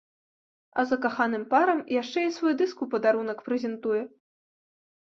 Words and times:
А 0.79 0.85
закаханым 0.91 1.43
парам 1.53 1.83
яшчэ 2.01 2.19
і 2.29 2.35
свой 2.41 2.53
дыск 2.63 2.77
у 2.87 2.89
падарунак 2.95 3.39
прэзентуе. 3.51 4.03